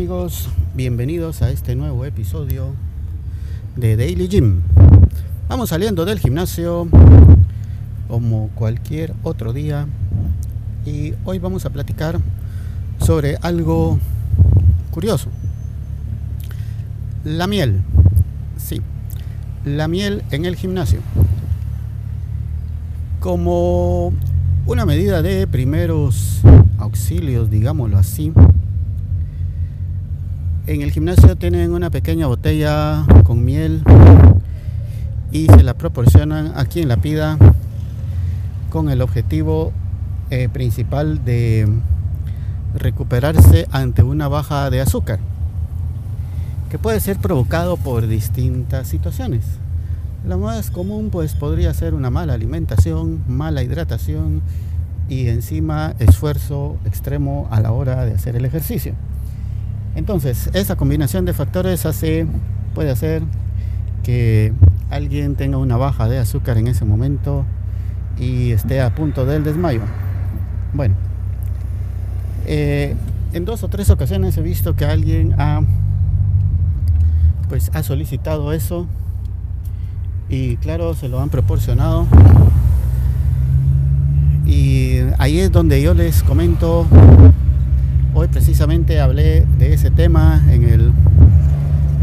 [0.00, 2.72] Amigos, bienvenidos a este nuevo episodio
[3.76, 4.62] de Daily Gym.
[5.46, 6.88] Vamos saliendo del gimnasio
[8.08, 9.86] como cualquier otro día
[10.86, 12.18] y hoy vamos a platicar
[12.98, 13.98] sobre algo
[14.90, 15.28] curioso.
[17.22, 17.82] La miel.
[18.56, 18.80] Sí,
[19.66, 21.00] la miel en el gimnasio.
[23.20, 24.14] Como
[24.64, 26.40] una medida de primeros
[26.78, 28.32] auxilios, digámoslo así,
[30.66, 33.82] en el gimnasio tienen una pequeña botella con miel
[35.32, 37.38] y se la proporcionan a quien la pida
[38.70, 39.72] con el objetivo
[40.30, 41.68] eh, principal de
[42.74, 45.18] recuperarse ante una baja de azúcar
[46.70, 49.44] que puede ser provocado por distintas situaciones.
[50.26, 54.42] La más común pues podría ser una mala alimentación, mala hidratación
[55.08, 58.94] y encima esfuerzo extremo a la hora de hacer el ejercicio.
[60.00, 62.26] Entonces, esa combinación de factores hace,
[62.74, 63.22] puede hacer
[64.02, 64.50] que
[64.88, 67.44] alguien tenga una baja de azúcar en ese momento
[68.18, 69.82] y esté a punto del desmayo.
[70.72, 70.94] Bueno,
[72.46, 72.96] eh,
[73.34, 75.60] en dos o tres ocasiones he visto que alguien ha,
[77.50, 78.86] pues, ha solicitado eso
[80.30, 82.06] y claro, se lo han proporcionado.
[84.46, 86.86] Y ahí es donde yo les comento
[88.12, 90.92] Hoy precisamente hablé de ese tema en el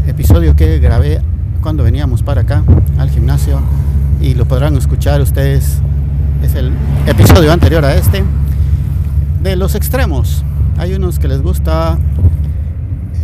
[0.06, 1.20] episodio que grabé
[1.60, 2.64] cuando veníamos para acá
[2.96, 3.60] al gimnasio
[4.20, 5.80] y lo podrán escuchar ustedes.
[6.42, 6.72] Es el
[7.06, 8.24] episodio anterior a este.
[9.42, 10.44] De los extremos.
[10.78, 11.98] Hay unos que les gusta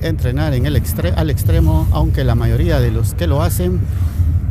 [0.03, 0.83] entrenar en el
[1.17, 3.81] al extremo, aunque la mayoría de los que lo hacen,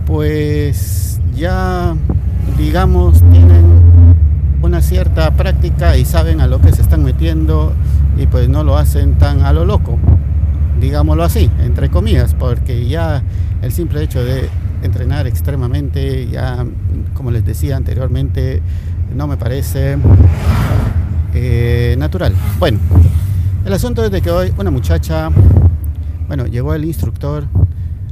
[0.08, 1.96] pues ya
[2.58, 3.73] digamos tienen
[4.74, 7.74] una cierta práctica y saben a lo que se están metiendo
[8.18, 10.00] y pues no lo hacen tan a lo loco,
[10.82, 13.22] digámoslo así, entre comillas, porque ya
[13.62, 14.50] el simple hecho de
[14.82, 16.66] entrenar extremadamente, ya
[17.14, 18.64] como les decía anteriormente,
[19.16, 20.00] no me parece
[21.36, 22.34] eh, natural.
[22.58, 22.80] Bueno,
[23.66, 25.30] el asunto es de que hoy una muchacha,
[26.28, 27.46] bueno, llegó el instructor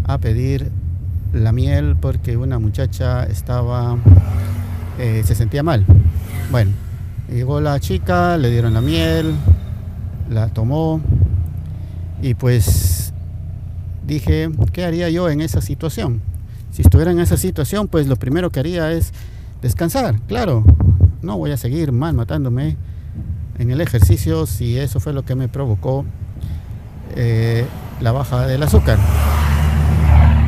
[0.04, 0.70] a pedir
[1.34, 3.98] la miel porque una muchacha estaba,
[5.02, 5.84] eh, se sentía mal.
[6.52, 6.74] Bueno,
[7.28, 9.34] llegó la chica, le dieron la miel,
[10.30, 11.02] la tomó
[12.22, 13.12] y pues
[14.06, 16.22] dije, ¿qué haría yo en esa situación?
[16.70, 19.12] Si estuviera en esa situación, pues lo primero que haría es
[19.64, 20.64] descansar, claro,
[21.24, 22.78] no voy a seguir mal matándome
[23.58, 26.06] en el ejercicio si eso fue lo que me provocó
[27.16, 27.66] eh,
[28.02, 29.00] la baja del azúcar.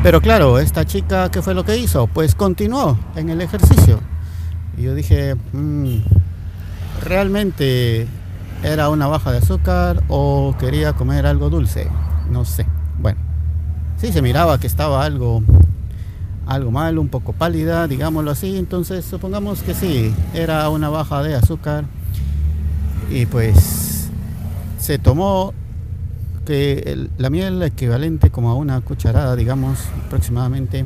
[0.04, 2.06] Pero claro, esta chica, ¿qué fue lo que hizo?
[2.06, 4.13] Pues continuó en el ejercicio.
[4.76, 5.96] Y yo dije, mm,
[7.02, 8.06] realmente
[8.62, 11.88] era una baja de azúcar o quería comer algo dulce,
[12.30, 12.66] no sé.
[12.98, 13.20] Bueno,
[13.98, 15.42] sí se miraba que estaba algo
[16.46, 21.34] algo mal, un poco pálida, digámoslo así, entonces supongamos que sí, era una baja de
[21.34, 21.84] azúcar
[23.10, 24.10] y pues
[24.78, 25.54] se tomó
[26.44, 30.84] que la miel equivalente como a una cucharada, digamos, aproximadamente.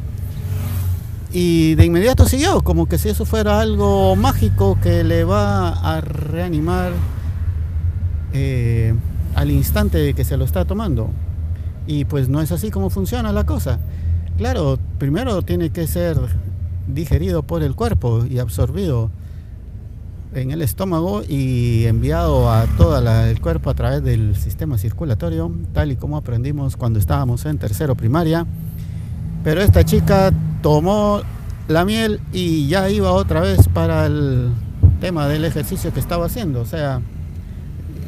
[1.31, 6.01] Y de inmediato siguió, como que si eso fuera algo mágico que le va a
[6.01, 6.93] reanimar
[8.33, 8.95] eh,
[9.35, 11.11] al instante de que se lo está tomando.
[11.87, 13.79] Y pues no es así como funciona la cosa.
[14.39, 16.17] Claro, primero tiene que ser
[16.87, 19.11] digerido por el cuerpo y absorbido
[20.35, 25.93] en el estómago y enviado a todo el cuerpo a través del sistema circulatorio, tal
[25.93, 28.47] y como aprendimos cuando estábamos en tercero primaria.
[29.45, 31.23] Pero esta chica tomó
[31.69, 34.51] la miel y ya iba otra vez para el
[35.01, 36.61] tema del ejercicio que estaba haciendo.
[36.61, 37.01] O sea,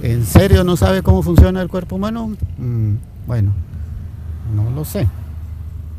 [0.02, 2.34] ¿En serio no sabe cómo funciona el cuerpo humano?
[2.56, 2.94] Mm,
[3.26, 3.52] bueno,
[4.54, 5.06] no lo sé.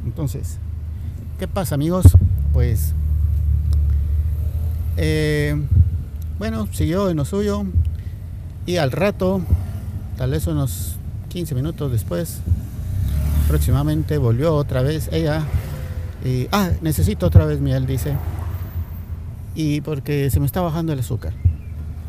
[0.03, 0.57] Entonces,
[1.37, 2.05] ¿qué pasa amigos?
[2.51, 2.93] Pues,
[4.97, 5.55] eh,
[6.39, 7.63] bueno, siguió en lo suyo
[8.65, 9.41] y al rato,
[10.17, 10.95] tal vez unos
[11.29, 12.39] 15 minutos después,
[13.47, 15.45] próximamente volvió otra vez ella
[16.23, 18.15] y, ah, necesito otra vez miel, dice,
[19.55, 21.33] y porque se me está bajando el azúcar.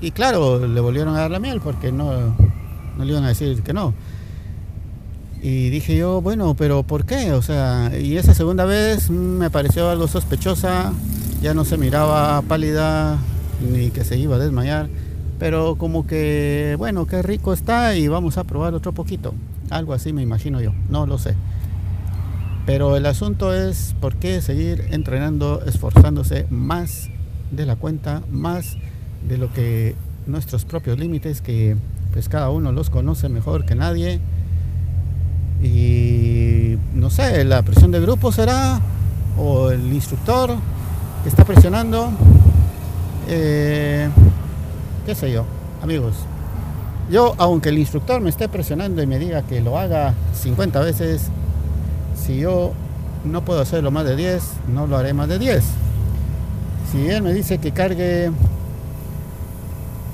[0.01, 2.13] Y claro, le volvieron a dar la miel porque no,
[2.97, 3.95] no le iban a decir que no.
[5.43, 7.33] Y dije yo, bueno, pero ¿por qué?
[7.33, 10.93] O sea, y esa segunda vez me pareció algo sospechosa,
[11.41, 13.19] ya no se miraba pálida
[13.61, 14.89] ni que se iba a desmayar,
[15.39, 19.35] pero como que, bueno, qué rico está y vamos a probar otro poquito.
[19.71, 21.35] Algo así me imagino yo, no lo sé.
[22.65, 27.11] Pero el asunto es por qué seguir entrenando, esforzándose más
[27.51, 28.77] de la cuenta, más
[29.29, 31.77] de lo que nuestros propios límites que
[32.13, 34.21] pues cada uno los conoce mejor que nadie.
[35.63, 38.81] Y no sé, la presión de grupo será,
[39.37, 40.51] o el instructor
[41.23, 42.11] que está presionando,
[43.29, 44.09] eh,
[45.07, 45.45] qué sé yo,
[45.83, 46.15] amigos.
[47.11, 51.31] Yo, aunque el instructor me esté presionando y me diga que lo haga 50 veces,
[52.23, 52.73] si yo
[53.25, 54.43] no puedo hacerlo más de 10,
[54.73, 55.65] no lo haré más de 10.
[56.91, 58.31] Si él me dice que cargue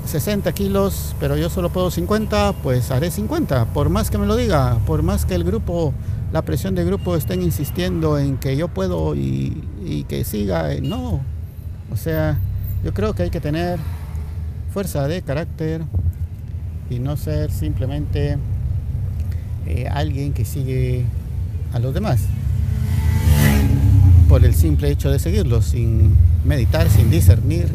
[0.05, 4.35] 60 kilos, pero yo solo puedo 50, pues haré 50, por más que me lo
[4.35, 5.93] diga, por más que el grupo,
[6.31, 11.21] la presión del grupo estén insistiendo en que yo puedo y, que siga, eh, no.
[11.91, 12.39] O sea,
[12.83, 13.79] yo creo que hay que tener
[14.73, 15.81] fuerza de carácter
[16.89, 18.37] y no ser simplemente
[19.67, 21.05] eh, alguien que sigue
[21.73, 22.21] a los demás.
[24.27, 27.67] Por el simple hecho de seguirlos, sin meditar, sin discernir.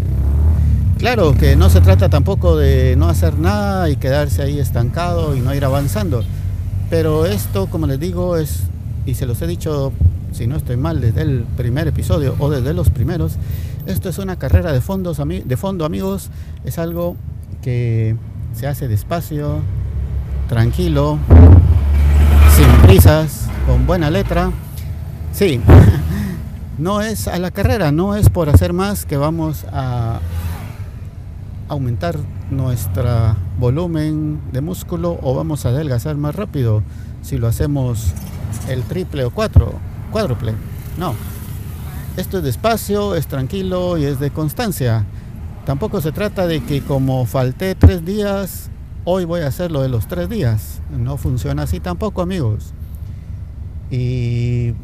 [0.98, 5.40] Claro que no se trata tampoco de no hacer nada y quedarse ahí estancado y
[5.40, 6.22] no ir avanzando,
[6.88, 8.60] pero esto, como les digo, es,
[9.04, 9.92] y se los he dicho,
[10.32, 13.32] si no estoy mal, desde el primer episodio o desde los primeros,
[13.86, 16.30] esto es una carrera de, fondos, de fondo, amigos,
[16.64, 17.16] es algo
[17.62, 18.16] que
[18.54, 19.58] se hace despacio,
[20.48, 21.18] tranquilo,
[22.56, 24.50] sin prisas, con buena letra.
[25.32, 25.60] Sí,
[26.78, 30.20] no es a la carrera, no es por hacer más que vamos a
[31.68, 32.18] aumentar
[32.50, 36.82] nuestro volumen de músculo o vamos a adelgazar más rápido
[37.22, 38.12] si lo hacemos
[38.68, 39.72] el triple o cuatro,
[40.10, 40.54] cuádruple.
[40.98, 41.14] No,
[42.16, 45.04] esto es despacio, es tranquilo y es de constancia.
[45.64, 48.70] Tampoco se trata de que como falté tres días,
[49.04, 50.80] hoy voy a hacer lo de los tres días.
[50.96, 52.74] No funciona así tampoco, amigos.
[53.94, 54.74] Y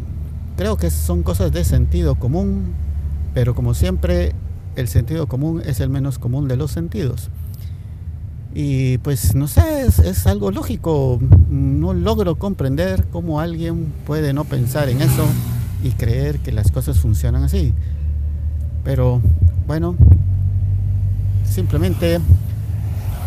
[0.57, 2.75] creo que son cosas de sentido común,
[3.35, 4.35] pero como siempre,
[4.77, 7.29] el sentido común es el menos común de los sentidos.
[8.55, 11.19] Y pues no sé, es, algo lógico.
[11.51, 15.25] No logro comprender cómo alguien puede no pensar en eso
[15.83, 17.75] y creer que las cosas funcionan así.
[18.85, 19.21] Pero
[19.67, 19.97] bueno,
[21.45, 22.21] simplemente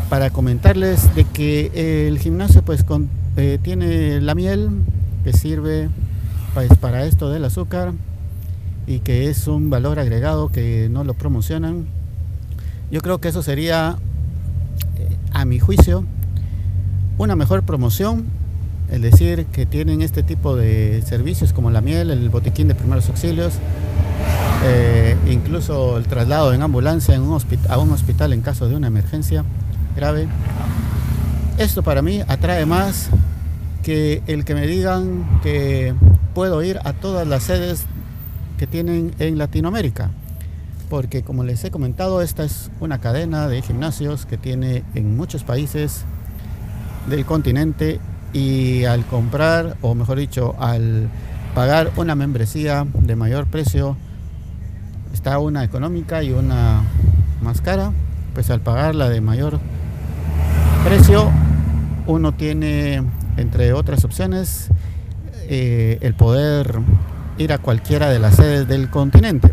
[0.10, 2.86] para comentarles de que el gimnasio pues
[3.36, 4.70] eh, tiene la miel
[5.24, 5.90] que sirve
[6.54, 7.94] pues, para esto del azúcar
[8.88, 11.86] y que es un valor agregado que no lo promocionan.
[12.92, 13.98] Yo creo que eso sería,
[14.98, 16.04] eh, a mi juicio,
[17.18, 18.26] una mejor promoción
[18.92, 23.10] el decir que tienen este tipo de servicios como la miel, el botiquín de primeros
[23.10, 23.54] auxilios,
[24.66, 28.88] eh, incluso el traslado en ambulancia en un a un hospital en caso de una
[28.88, 29.44] emergencia
[29.96, 30.28] grave.
[31.58, 33.10] Esto para mí atrae más
[33.84, 35.94] que el que me digan que
[36.34, 37.86] puedo ir a todas las sedes
[38.58, 40.10] que tienen en Latinoamérica.
[40.90, 45.44] Porque como les he comentado, esta es una cadena de gimnasios que tiene en muchos
[45.44, 46.06] países
[47.10, 48.00] del continente
[48.32, 51.10] y al comprar, o mejor dicho, al
[51.54, 53.96] pagar una membresía de mayor precio,
[55.14, 56.82] está una económica y una
[57.42, 57.92] más cara,
[58.34, 59.60] pues al pagar la de mayor
[60.84, 61.30] precio,
[62.08, 63.04] uno tiene,
[63.38, 64.70] entre otras opciones,
[65.48, 66.80] eh, el poder
[67.38, 69.52] ir a cualquiera de las sedes del continente.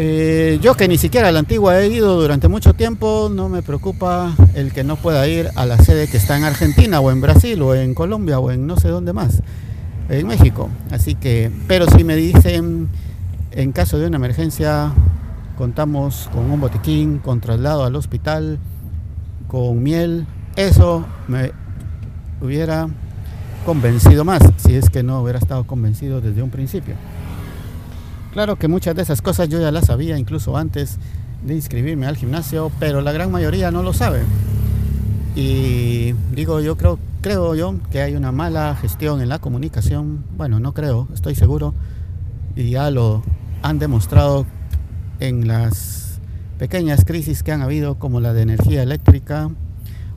[0.00, 3.62] Eh, yo que ni siquiera a la antigua he ido durante mucho tiempo, no me
[3.62, 7.20] preocupa el que no pueda ir a la sede que está en Argentina o en
[7.20, 9.42] Brasil o en Colombia o en no sé dónde más,
[10.08, 10.68] en México.
[10.92, 12.88] Así que, pero si me dicen,
[13.50, 14.92] en caso de una emergencia,
[15.56, 18.60] contamos con un botiquín, con traslado al hospital,
[19.48, 21.50] con miel, eso me
[22.40, 22.88] hubiera
[23.64, 26.94] convencido más, si es que no hubiera estado convencido desde un principio.
[28.32, 30.98] Claro que muchas de esas cosas yo ya las sabía incluso antes
[31.44, 34.22] de inscribirme al gimnasio, pero la gran mayoría no lo sabe.
[35.34, 40.24] Y digo, yo creo, creo yo que hay una mala gestión en la comunicación.
[40.36, 41.74] Bueno, no creo, estoy seguro.
[42.56, 43.22] Y ya lo
[43.62, 44.46] han demostrado
[45.20, 46.20] en las
[46.58, 49.50] pequeñas crisis que han habido, como la de energía eléctrica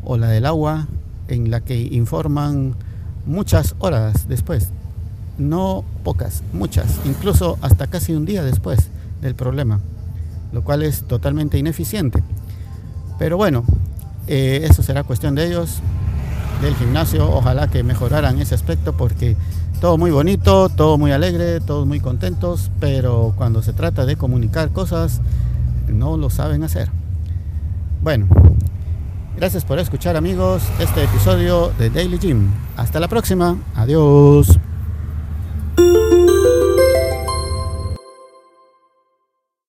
[0.04, 0.88] o la del agua,
[1.32, 2.76] en la que informan
[3.26, 4.70] muchas horas después
[5.38, 8.90] no pocas, muchas, incluso hasta casi un día después
[9.22, 9.80] del problema,
[10.52, 12.24] lo cual es totalmente ineficiente.
[13.18, 13.64] Pero bueno,
[14.28, 15.80] eh, eso será cuestión de ellos,
[16.62, 19.36] del gimnasio, ojalá que mejoraran ese aspecto porque
[19.80, 24.70] todo muy bonito, todo muy alegre, todos muy contentos, pero cuando se trata de comunicar
[24.70, 25.22] cosas,
[25.88, 26.90] no lo saben hacer.
[28.04, 28.28] Bueno,
[29.42, 32.52] gracias por escuchar amigos este episodio de Daily Gym.
[32.78, 34.60] Hasta la próxima, adiós.